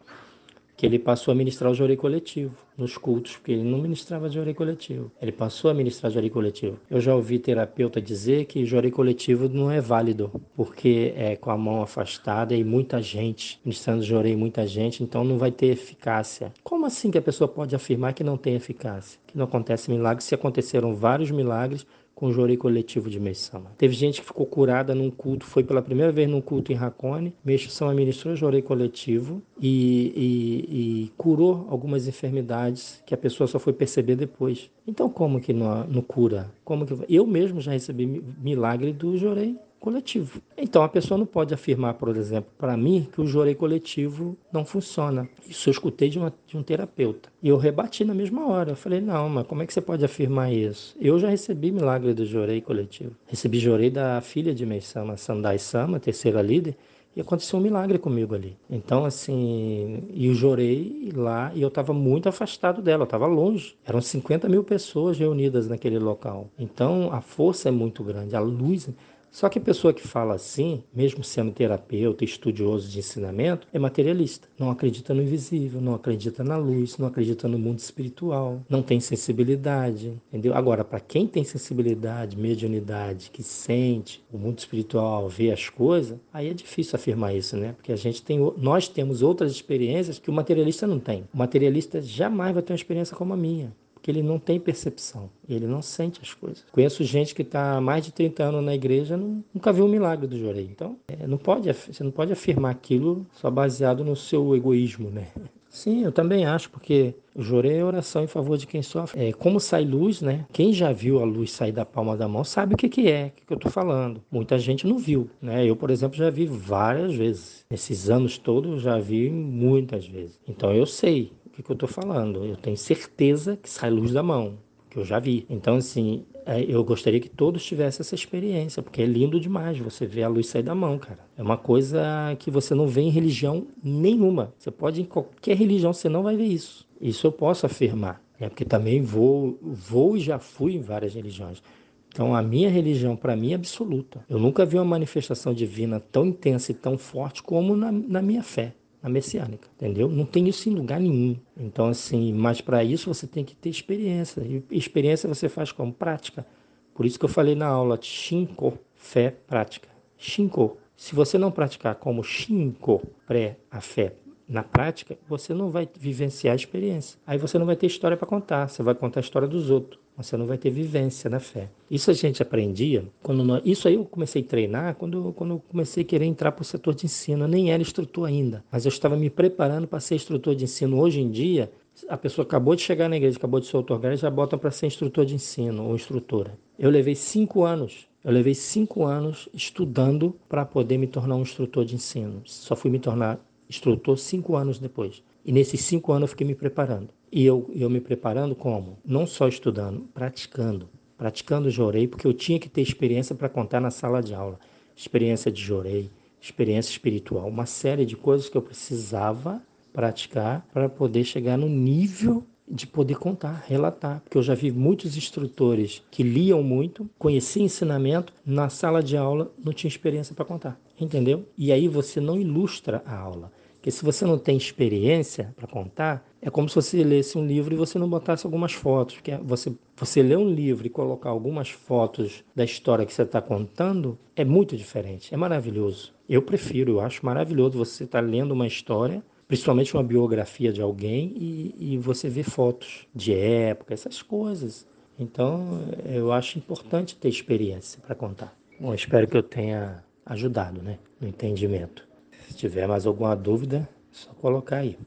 que 0.82 0.86
ele 0.86 0.98
passou 0.98 1.30
a 1.30 1.34
ministrar 1.36 1.70
o 1.70 1.74
jorei 1.76 1.96
coletivo 1.96 2.56
nos 2.76 2.98
cultos, 2.98 3.36
porque 3.36 3.52
ele 3.52 3.62
não 3.62 3.78
ministrava 3.78 4.28
jorei 4.28 4.52
coletivo. 4.52 5.12
Ele 5.22 5.30
passou 5.30 5.70
a 5.70 5.74
ministrar 5.74 6.10
jorei 6.10 6.28
coletivo. 6.28 6.76
Eu 6.90 7.00
já 7.00 7.14
ouvi 7.14 7.38
terapeuta 7.38 8.02
dizer 8.02 8.46
que 8.46 8.64
jorei 8.64 8.90
coletivo 8.90 9.48
não 9.48 9.70
é 9.70 9.80
válido, 9.80 10.42
porque 10.56 11.14
é 11.16 11.36
com 11.36 11.52
a 11.52 11.56
mão 11.56 11.82
afastada 11.82 12.52
e 12.52 12.64
muita 12.64 13.00
gente, 13.00 13.60
ministrando 13.64 14.02
jorei 14.02 14.34
muita 14.34 14.66
gente, 14.66 15.04
então 15.04 15.22
não 15.22 15.38
vai 15.38 15.52
ter 15.52 15.66
eficácia. 15.66 16.52
Como 16.64 16.84
assim 16.84 17.12
que 17.12 17.18
a 17.18 17.22
pessoa 17.22 17.46
pode 17.46 17.76
afirmar 17.76 18.12
que 18.12 18.24
não 18.24 18.36
tem 18.36 18.56
eficácia? 18.56 19.20
Que 19.24 19.38
não 19.38 19.44
acontece 19.44 19.88
milagre 19.88 20.24
se 20.24 20.34
aconteceram 20.34 20.96
vários 20.96 21.30
milagres 21.30 21.86
com 22.22 22.28
o 22.28 22.32
jorei 22.32 22.56
coletivo 22.56 23.10
de 23.10 23.18
Meisama. 23.18 23.72
Teve 23.76 23.94
gente 23.94 24.20
que 24.20 24.26
ficou 24.28 24.46
curada 24.46 24.94
num 24.94 25.10
culto, 25.10 25.44
foi 25.44 25.64
pela 25.64 25.82
primeira 25.82 26.12
vez 26.12 26.30
num 26.30 26.40
culto 26.40 26.72
em 26.72 26.76
Hakone, 26.76 27.34
Meisama 27.44 27.92
ministrou 27.92 28.36
jorei 28.36 28.62
coletivo 28.62 29.42
e, 29.60 30.12
e, 30.14 31.06
e, 31.06 31.12
curou 31.16 31.66
algumas 31.68 32.06
enfermidades 32.06 33.02
que 33.04 33.12
a 33.12 33.16
pessoa 33.16 33.48
só 33.48 33.58
foi 33.58 33.72
perceber 33.72 34.14
depois. 34.14 34.70
Então 34.86 35.08
como 35.08 35.40
que 35.40 35.52
não 35.52 36.00
cura? 36.06 36.48
Como 36.64 36.86
que 36.86 36.94
eu 37.08 37.26
mesmo 37.26 37.60
já 37.60 37.72
recebi 37.72 38.06
milagre 38.40 38.92
do 38.92 39.18
jorei 39.18 39.56
coletivo. 39.82 40.40
Então 40.56 40.84
a 40.84 40.88
pessoa 40.88 41.18
não 41.18 41.26
pode 41.26 41.52
afirmar, 41.52 41.94
por 41.94 42.16
exemplo, 42.16 42.50
para 42.56 42.76
mim 42.76 43.08
que 43.12 43.20
o 43.20 43.26
jorei 43.26 43.54
coletivo 43.54 44.36
não 44.52 44.64
funciona. 44.64 45.28
Isso 45.46 45.68
eu 45.68 45.72
escutei 45.72 46.08
de, 46.08 46.18
uma, 46.18 46.32
de 46.46 46.56
um 46.56 46.62
terapeuta. 46.62 47.28
E 47.42 47.48
eu 47.48 47.56
rebati 47.56 48.04
na 48.04 48.14
mesma 48.14 48.46
hora. 48.46 48.70
Eu 48.70 48.76
falei, 48.76 49.00
não, 49.00 49.28
mas 49.28 49.46
como 49.46 49.62
é 49.62 49.66
que 49.66 49.74
você 49.74 49.80
pode 49.80 50.04
afirmar 50.04 50.52
isso? 50.52 50.96
Eu 51.00 51.18
já 51.18 51.28
recebi 51.28 51.72
milagre 51.72 52.14
do 52.14 52.24
jorei 52.24 52.60
coletivo. 52.60 53.16
Recebi 53.26 53.58
jorei 53.58 53.90
da 53.90 54.20
filha 54.20 54.54
de 54.54 54.64
Meisama, 54.64 55.16
Sandai 55.16 55.58
Sama, 55.58 55.98
terceira 55.98 56.40
líder, 56.40 56.76
e 57.14 57.20
aconteceu 57.20 57.58
um 57.58 57.62
milagre 57.62 57.98
comigo 57.98 58.34
ali. 58.34 58.56
Então, 58.70 59.04
assim, 59.04 60.04
e 60.14 60.28
eu 60.28 60.34
jorei 60.34 61.10
lá 61.14 61.52
e 61.54 61.60
eu 61.60 61.68
estava 61.68 61.92
muito 61.92 62.28
afastado 62.28 62.80
dela, 62.80 63.02
eu 63.02 63.04
estava 63.04 63.26
longe. 63.26 63.76
Eram 63.84 64.00
50 64.00 64.48
mil 64.48 64.64
pessoas 64.64 65.18
reunidas 65.18 65.68
naquele 65.68 65.98
local. 65.98 66.48
Então, 66.58 67.10
a 67.12 67.20
força 67.20 67.68
é 67.68 67.72
muito 67.72 68.02
grande, 68.02 68.34
a 68.34 68.40
luz. 68.40 68.88
Só 69.32 69.48
que 69.48 69.58
a 69.58 69.62
pessoa 69.62 69.94
que 69.94 70.06
fala 70.06 70.34
assim, 70.34 70.84
mesmo 70.94 71.24
sendo 71.24 71.52
terapeuta, 71.52 72.22
estudioso 72.22 72.86
de 72.86 72.98
ensinamento, 72.98 73.66
é 73.72 73.78
materialista. 73.78 74.46
Não 74.58 74.70
acredita 74.70 75.14
no 75.14 75.22
invisível, 75.22 75.80
não 75.80 75.94
acredita 75.94 76.44
na 76.44 76.58
luz, 76.58 76.98
não 76.98 77.08
acredita 77.08 77.48
no 77.48 77.58
mundo 77.58 77.78
espiritual, 77.78 78.60
não 78.68 78.82
tem 78.82 79.00
sensibilidade, 79.00 80.20
entendeu? 80.28 80.54
Agora, 80.54 80.84
para 80.84 81.00
quem 81.00 81.26
tem 81.26 81.44
sensibilidade, 81.44 82.36
mediunidade, 82.36 83.30
que 83.30 83.42
sente 83.42 84.22
o 84.30 84.36
mundo 84.36 84.58
espiritual, 84.58 85.30
vê 85.30 85.50
as 85.50 85.66
coisas, 85.70 86.18
aí 86.30 86.50
é 86.50 86.54
difícil 86.54 86.94
afirmar 86.96 87.34
isso, 87.34 87.56
né? 87.56 87.72
Porque 87.72 87.90
a 87.90 87.96
gente 87.96 88.22
tem, 88.22 88.38
nós 88.58 88.86
temos 88.86 89.22
outras 89.22 89.50
experiências 89.50 90.18
que 90.18 90.28
o 90.28 90.32
materialista 90.32 90.86
não 90.86 91.00
tem. 91.00 91.24
O 91.32 91.38
materialista 91.38 92.02
jamais 92.02 92.52
vai 92.52 92.62
ter 92.62 92.74
uma 92.74 92.76
experiência 92.76 93.16
como 93.16 93.32
a 93.32 93.36
minha 93.36 93.72
que 94.02 94.10
ele 94.10 94.22
não 94.22 94.38
tem 94.38 94.58
percepção, 94.58 95.30
ele 95.48 95.66
não 95.66 95.80
sente 95.80 96.20
as 96.20 96.34
coisas. 96.34 96.64
Conheço 96.72 97.04
gente 97.04 97.34
que 97.34 97.42
está 97.42 97.76
há 97.76 97.80
mais 97.80 98.04
de 98.04 98.12
30 98.12 98.42
anos 98.42 98.64
na 98.64 98.74
igreja 98.74 99.16
nunca 99.16 99.72
viu 99.72 99.84
um 99.84 99.88
milagre 99.88 100.26
do 100.26 100.36
Jorei. 100.36 100.68
Então, 100.70 100.96
é, 101.06 101.26
não 101.26 101.38
pode, 101.38 101.72
você 101.72 102.02
não 102.02 102.10
pode 102.10 102.32
afirmar 102.32 102.72
aquilo 102.72 103.24
só 103.32 103.50
baseado 103.50 104.04
no 104.04 104.16
seu 104.16 104.54
egoísmo, 104.56 105.08
né? 105.08 105.28
Sim, 105.72 106.04
eu 106.04 106.12
também 106.12 106.44
acho, 106.44 106.68
porque 106.68 107.14
o 107.34 107.40
Jorei 107.40 107.78
é 107.78 107.84
oração 107.84 108.22
em 108.22 108.26
favor 108.26 108.58
de 108.58 108.66
quem 108.66 108.82
sofre. 108.82 109.28
É, 109.28 109.32
como 109.32 109.58
sai 109.58 109.86
luz, 109.86 110.20
né? 110.20 110.44
Quem 110.52 110.70
já 110.70 110.92
viu 110.92 111.18
a 111.18 111.24
luz 111.24 111.50
sair 111.50 111.72
da 111.72 111.82
palma 111.82 112.14
da 112.14 112.28
mão 112.28 112.44
sabe 112.44 112.74
o 112.74 112.76
que, 112.76 112.90
que 112.90 113.08
é, 113.08 113.28
o 113.28 113.30
que, 113.30 113.46
que 113.46 113.52
eu 113.54 113.56
estou 113.56 113.72
falando. 113.72 114.22
Muita 114.30 114.58
gente 114.58 114.86
não 114.86 114.98
viu, 114.98 115.30
né? 115.40 115.64
Eu, 115.64 115.74
por 115.74 115.88
exemplo, 115.88 116.14
já 116.14 116.28
vi 116.28 116.44
várias 116.44 117.14
vezes. 117.14 117.64
Nesses 117.70 118.10
anos 118.10 118.36
todos, 118.36 118.82
já 118.82 118.98
vi 118.98 119.30
muitas 119.30 120.06
vezes. 120.06 120.38
Então 120.46 120.74
eu 120.74 120.84
sei 120.84 121.32
o 121.41 121.41
que, 121.52 121.62
que 121.62 121.70
eu 121.70 121.74
estou 121.74 121.88
falando. 121.88 122.44
Eu 122.44 122.56
tenho 122.56 122.76
certeza 122.76 123.56
que 123.56 123.68
sai 123.68 123.90
luz 123.90 124.12
da 124.12 124.22
mão, 124.22 124.58
que 124.90 124.98
eu 124.98 125.04
já 125.04 125.18
vi. 125.18 125.46
Então, 125.48 125.76
assim, 125.76 126.24
é, 126.46 126.62
eu 126.62 126.82
gostaria 126.82 127.20
que 127.20 127.28
todos 127.28 127.64
tivessem 127.64 128.02
essa 128.02 128.14
experiência, 128.14 128.82
porque 128.82 129.02
é 129.02 129.06
lindo 129.06 129.38
demais 129.38 129.78
você 129.78 130.06
ver 130.06 130.24
a 130.24 130.28
luz 130.28 130.48
sair 130.48 130.62
da 130.62 130.74
mão, 130.74 130.98
cara. 130.98 131.20
É 131.36 131.42
uma 131.42 131.56
coisa 131.56 132.02
que 132.38 132.50
você 132.50 132.74
não 132.74 132.86
vê 132.86 133.02
em 133.02 133.10
religião 133.10 133.66
nenhuma. 133.82 134.52
Você 134.58 134.70
pode 134.70 135.00
em 135.00 135.04
qualquer 135.04 135.56
religião, 135.56 135.92
você 135.92 136.08
não 136.08 136.22
vai 136.22 136.36
ver 136.36 136.46
isso. 136.46 136.88
Isso 137.00 137.26
eu 137.26 137.32
posso 137.32 137.66
afirmar, 137.66 138.22
é 138.40 138.48
porque 138.48 138.64
também 138.64 139.02
vou, 139.02 139.58
vou 139.62 140.16
e 140.16 140.20
já 140.20 140.38
fui 140.38 140.74
em 140.74 140.80
várias 140.80 141.14
religiões. 141.14 141.62
Então, 142.08 142.34
a 142.34 142.42
minha 142.42 142.68
religião, 142.68 143.16
para 143.16 143.34
mim, 143.34 143.52
é 143.52 143.54
absoluta. 143.54 144.22
Eu 144.28 144.38
nunca 144.38 144.66
vi 144.66 144.76
uma 144.76 144.84
manifestação 144.84 145.54
divina 145.54 145.98
tão 145.98 146.26
intensa 146.26 146.70
e 146.70 146.74
tão 146.74 146.98
forte 146.98 147.42
como 147.42 147.74
na, 147.74 147.90
na 147.90 148.20
minha 148.20 148.42
fé 148.42 148.74
na 149.02 149.08
messiânica, 149.08 149.68
entendeu? 149.74 150.08
Não 150.08 150.24
tem 150.24 150.48
isso 150.48 150.68
em 150.68 150.74
lugar 150.74 151.00
nenhum. 151.00 151.36
Então, 151.56 151.88
assim, 151.88 152.32
mas 152.32 152.60
para 152.60 152.84
isso 152.84 153.12
você 153.12 153.26
tem 153.26 153.44
que 153.44 153.56
ter 153.56 153.68
experiência. 153.68 154.40
E 154.42 154.64
experiência 154.70 155.28
você 155.28 155.48
faz 155.48 155.72
como 155.72 155.92
prática. 155.92 156.46
Por 156.94 157.04
isso 157.04 157.18
que 157.18 157.24
eu 157.24 157.28
falei 157.28 157.54
na 157.54 157.66
aula 157.66 157.98
Shinko, 158.00 158.78
fé 158.94 159.34
prática. 159.46 159.88
Shinko. 160.16 160.76
Se 160.96 161.14
você 161.16 161.36
não 161.36 161.50
praticar 161.50 161.96
como 161.96 162.22
Shinko, 162.22 163.02
pré 163.26 163.56
a 163.70 163.80
fé 163.80 164.14
na 164.48 164.62
prática, 164.62 165.18
você 165.28 165.54
não 165.54 165.70
vai 165.70 165.88
vivenciar 165.98 166.52
a 166.52 166.56
experiência. 166.56 167.18
Aí 167.26 167.38
você 167.38 167.58
não 167.58 167.66
vai 167.66 167.74
ter 167.74 167.86
história 167.86 168.16
para 168.16 168.26
contar, 168.26 168.68
você 168.68 168.82
vai 168.82 168.94
contar 168.94 169.18
a 169.18 169.22
história 169.22 169.48
dos 169.48 169.70
outros. 169.70 170.01
Você 170.16 170.36
não 170.36 170.46
vai 170.46 170.58
ter 170.58 170.70
vivência 170.70 171.28
na 171.30 171.40
fé. 171.40 171.68
Isso 171.90 172.10
a 172.10 172.14
gente 172.14 172.42
aprendia 172.42 173.04
quando 173.22 173.42
nós, 173.42 173.62
isso 173.64 173.88
aí 173.88 173.94
eu 173.94 174.04
comecei 174.04 174.42
a 174.42 174.44
treinar 174.44 174.94
quando, 174.94 175.32
quando 175.32 175.54
eu 175.54 175.62
comecei 175.68 176.02
a 176.02 176.06
querer 176.06 176.26
entrar 176.26 176.52
para 176.52 176.62
o 176.62 176.64
setor 176.64 176.94
de 176.94 177.06
ensino. 177.06 177.44
Eu 177.44 177.48
nem 177.48 177.72
era 177.72 177.82
instrutor 177.82 178.28
ainda, 178.28 178.64
mas 178.70 178.84
eu 178.84 178.90
estava 178.90 179.16
me 179.16 179.30
preparando 179.30 179.86
para 179.86 180.00
ser 180.00 180.14
instrutor 180.14 180.54
de 180.54 180.64
ensino. 180.64 181.00
Hoje 181.00 181.20
em 181.20 181.30
dia, 181.30 181.72
a 182.08 182.16
pessoa 182.16 182.44
acabou 182.44 182.76
de 182.76 182.82
chegar 182.82 183.08
na 183.08 183.16
igreja, 183.16 183.38
acabou 183.38 183.58
de 183.58 183.66
ser 183.66 183.76
otorgar, 183.76 184.16
já 184.16 184.30
bota 184.30 184.58
para 184.58 184.70
ser 184.70 184.86
instrutor 184.86 185.24
de 185.24 185.34
ensino 185.34 185.86
ou 185.88 185.94
instrutora. 185.94 186.58
Eu 186.78 186.90
levei 186.90 187.14
cinco 187.14 187.64
anos 187.64 188.06
eu 188.24 188.30
levei 188.30 188.54
cinco 188.54 189.04
anos 189.04 189.48
estudando 189.52 190.36
para 190.48 190.64
poder 190.64 190.96
me 190.96 191.08
tornar 191.08 191.34
um 191.34 191.42
instrutor 191.42 191.84
de 191.84 191.96
ensino. 191.96 192.40
Só 192.44 192.76
fui 192.76 192.88
me 192.88 193.00
tornar 193.00 193.40
instrutor 193.68 194.16
cinco 194.16 194.54
anos 194.54 194.78
depois. 194.78 195.24
E 195.44 195.50
nesses 195.50 195.80
cinco 195.80 196.12
anos 196.12 196.22
eu 196.22 196.28
fiquei 196.28 196.46
me 196.46 196.54
preparando. 196.54 197.08
E 197.32 197.46
eu, 197.46 197.70
eu 197.74 197.88
me 197.88 197.98
preparando 197.98 198.54
como? 198.54 198.98
Não 199.02 199.26
só 199.26 199.48
estudando, 199.48 200.00
praticando. 200.12 200.86
Praticando 201.16 201.70
jorei, 201.70 202.06
porque 202.06 202.26
eu 202.26 202.34
tinha 202.34 202.58
que 202.58 202.68
ter 202.68 202.82
experiência 202.82 203.34
para 203.34 203.48
contar 203.48 203.80
na 203.80 203.90
sala 203.90 204.22
de 204.22 204.34
aula. 204.34 204.60
Experiência 204.94 205.50
de 205.50 205.62
jorei, 205.62 206.10
experiência 206.38 206.90
espiritual, 206.90 207.48
uma 207.48 207.64
série 207.64 208.04
de 208.04 208.16
coisas 208.16 208.50
que 208.50 208.56
eu 208.56 208.60
precisava 208.60 209.62
praticar 209.94 210.66
para 210.74 210.90
poder 210.90 211.24
chegar 211.24 211.56
no 211.56 211.70
nível 211.70 212.44
de 212.68 212.86
poder 212.86 213.16
contar, 213.16 213.64
relatar, 213.66 214.20
porque 214.20 214.36
eu 214.36 214.42
já 214.42 214.54
vi 214.54 214.70
muitos 214.70 215.16
instrutores 215.16 216.02
que 216.10 216.22
liam 216.22 216.62
muito, 216.62 217.08
conheciam 217.18 217.64
ensinamento, 217.64 218.32
na 218.44 218.68
sala 218.68 219.02
de 219.02 219.16
aula 219.16 219.50
não 219.62 219.72
tinha 219.72 219.88
experiência 219.88 220.34
para 220.34 220.44
contar, 220.44 220.80
entendeu? 220.98 221.46
E 221.56 221.72
aí 221.72 221.88
você 221.88 222.20
não 222.20 222.38
ilustra 222.38 223.02
a 223.06 223.16
aula. 223.16 223.50
Porque 223.82 223.90
se 223.90 224.04
você 224.04 224.24
não 224.24 224.38
tem 224.38 224.56
experiência 224.56 225.52
para 225.56 225.66
contar, 225.66 226.24
é 226.40 226.48
como 226.48 226.68
se 226.68 226.76
você 226.76 227.02
lesse 227.02 227.36
um 227.36 227.44
livro 227.44 227.74
e 227.74 227.76
você 227.76 227.98
não 227.98 228.08
botasse 228.08 228.46
algumas 228.46 228.72
fotos. 228.72 229.16
Porque 229.16 229.36
você, 229.38 229.72
você 229.96 230.22
ler 230.22 230.38
um 230.38 230.48
livro 230.48 230.86
e 230.86 230.88
colocar 230.88 231.30
algumas 231.30 231.70
fotos 231.70 232.44
da 232.54 232.62
história 232.62 233.04
que 233.04 233.12
você 233.12 233.22
está 233.22 233.42
contando 233.42 234.16
é 234.36 234.44
muito 234.44 234.76
diferente, 234.76 235.34
é 235.34 235.36
maravilhoso. 235.36 236.14
Eu 236.28 236.42
prefiro, 236.42 236.92
eu 236.92 237.00
acho 237.00 237.26
maravilhoso 237.26 237.76
você 237.76 238.04
estar 238.04 238.22
tá 238.22 238.24
lendo 238.24 238.52
uma 238.52 238.68
história, 238.68 239.20
principalmente 239.48 239.92
uma 239.94 240.04
biografia 240.04 240.72
de 240.72 240.80
alguém, 240.80 241.34
e, 241.34 241.94
e 241.94 241.98
você 241.98 242.28
ver 242.28 242.44
fotos 242.44 243.08
de 243.12 243.34
época, 243.34 243.92
essas 243.92 244.22
coisas. 244.22 244.86
Então, 245.18 245.80
eu 246.06 246.30
acho 246.30 246.56
importante 246.56 247.16
ter 247.16 247.28
experiência 247.28 248.00
para 248.00 248.14
contar. 248.14 248.56
Bom, 248.78 248.94
espero 248.94 249.26
que 249.26 249.36
eu 249.36 249.42
tenha 249.42 250.04
ajudado 250.24 250.80
né, 250.80 251.00
no 251.20 251.26
entendimento. 251.26 252.11
Se 252.46 252.54
tiver 252.54 252.86
mais 252.86 253.06
alguma 253.06 253.34
dúvida, 253.34 253.88
é 254.10 254.14
só 254.14 254.32
colocar 254.34 254.76
aí. 254.76 254.98